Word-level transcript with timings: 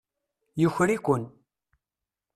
Yuker-iken. 0.61 1.23